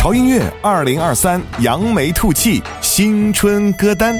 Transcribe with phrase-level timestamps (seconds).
[0.00, 4.14] 潮音乐二零二三扬眉吐气新春歌单，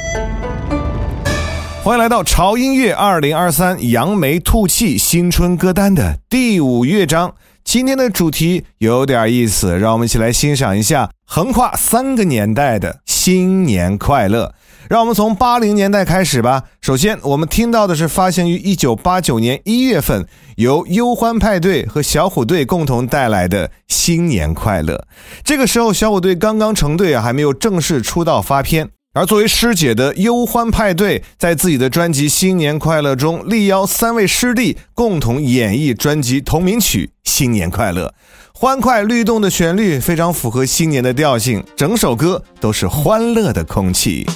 [1.82, 7.34] 欢迎来到潮音乐二零二三扬眉吐气新春歌单的第五乐章。
[7.64, 14.52] 今天的主题有点意思，让我们一起来欣赏一下横跨三个年代的新年快乐。
[14.90, 16.64] 让我们从八零年代开始吧。
[16.80, 20.26] 首先，我们听到的是发行于一九八九年一月份，
[20.56, 24.96] 由忧欢派对和小虎队共同带来的《新年快乐》。
[25.44, 28.88] 这个时候，小虎队刚刚成队啊，还没有正式出道发片。
[29.14, 38.08] 而作为师姐的忧欢派对，在自己的专辑《新年快乐》中，力邀三位师弟共同演绎专辑同名曲《新年快乐》。
[38.52, 44.26] 欢快律动的旋律非常符合新年的调性，整首歌都是欢乐的空气。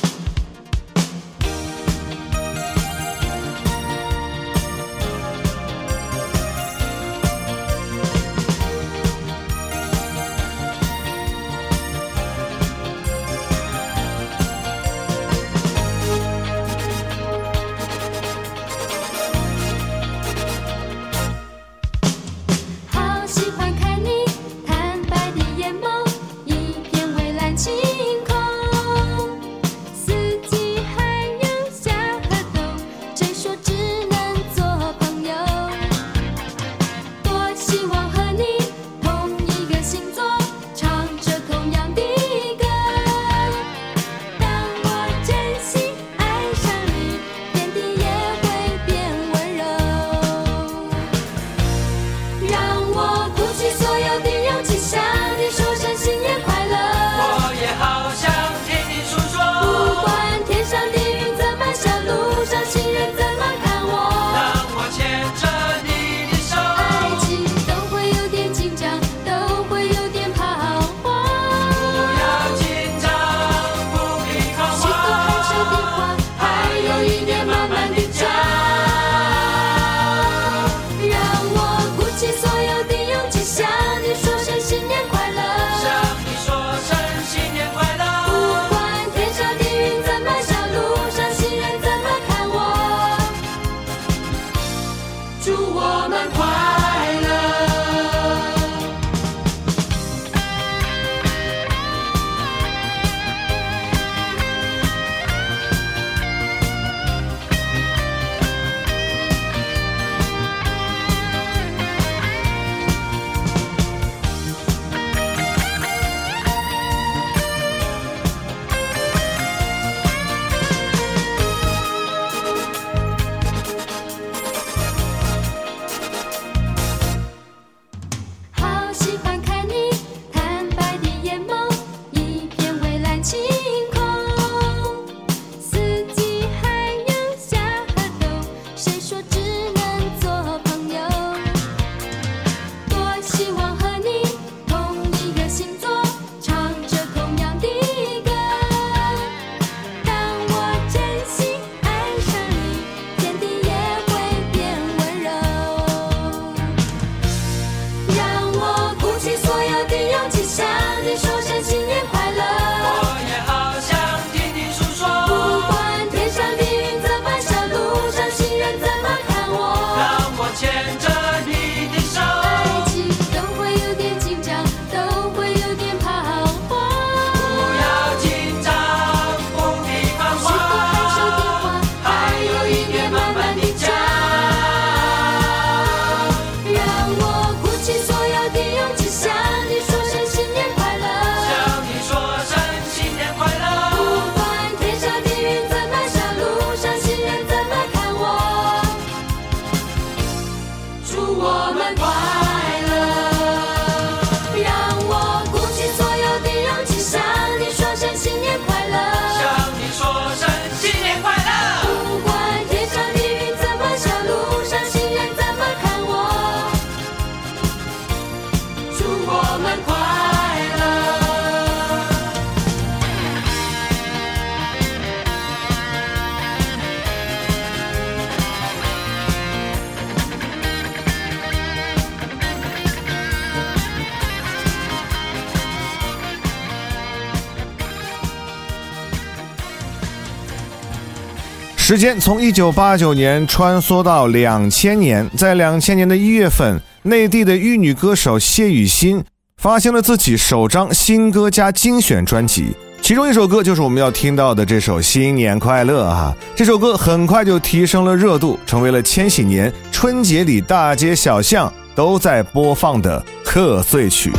[241.86, 249.22] 时间从一九八九年穿梭到两千年，在两千年的一月份，内地的玉女歌手谢雨欣
[249.58, 256.34] 发行了自己首张新歌加精选专辑，其中一首歌就是我们要听到的这首《新年快乐》啊！
[256.56, 264.32] 这首歌很快就提升了热度，成为了千禧年春节里大街小巷都在播放的贺岁曲。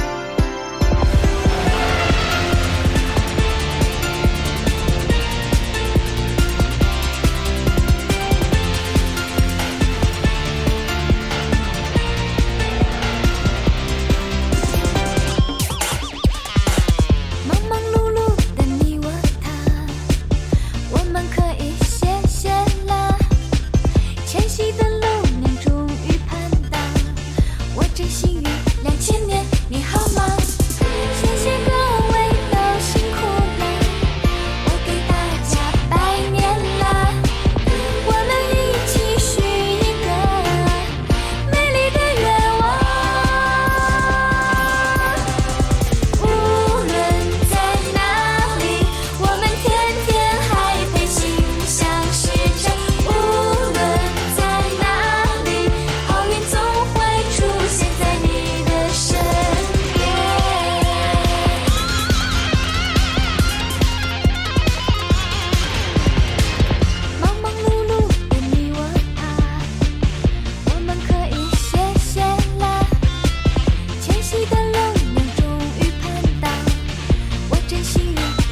[77.98, 78.45] she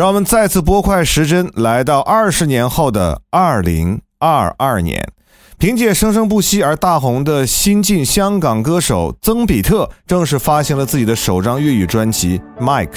[0.00, 5.06] 让我们再次拨快时针，来到二十年后的二零二二年。
[5.58, 12.88] 凭借生生不息而大红的新晋香港歌手曾比特，正式发行了自己的首张粤语专辑《Mike》，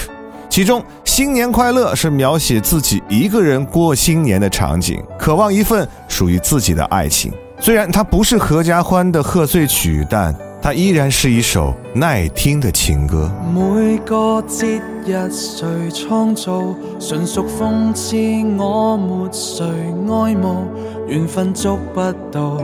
[0.50, 7.33] 其中《新年快乐》是描写自己一个人过新年的场景，渴望一份属于自己的爱情。
[7.60, 10.33] 虽然它不是合家欢的贺岁曲，但。
[10.63, 13.29] 它依然是一首耐听的情歌。
[13.53, 16.63] 每个节日谁创造，
[17.01, 18.15] 纯属讽刺
[18.58, 20.63] 我没谁爱慕，
[21.05, 22.00] 缘分捉不
[22.32, 22.62] 到，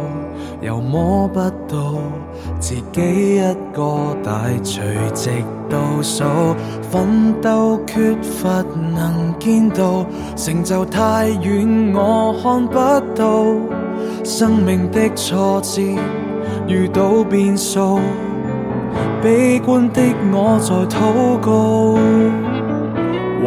[0.62, 1.96] 又摸不到，
[2.58, 5.32] 自己一个大垂直
[5.70, 6.24] 倒数，
[6.90, 8.64] 奋斗缺乏
[8.96, 10.06] 能见度，
[10.38, 12.76] 成就太远我看不
[13.14, 13.44] 到，
[14.24, 15.82] 生命的挫折。
[16.70, 18.00] 遇到变数，
[19.24, 21.98] 悲观的我在祷告，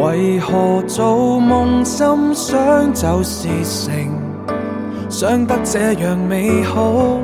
[0.05, 3.95] 为何做梦心想就是成，
[5.09, 7.21] 想得这样美好，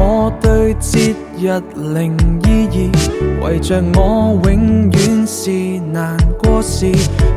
[0.00, 2.14] 我对节日零
[2.46, 2.90] 意义，
[3.42, 5.50] 围着我永远是
[5.90, 6.92] 难过事，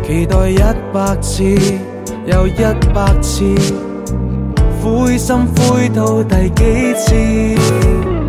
[0.06, 0.60] 期待一
[0.94, 1.44] 百次
[2.26, 2.62] 又一
[2.94, 3.44] 百次，
[4.84, 6.94] 灰心灰到第几
[7.56, 8.21] 次。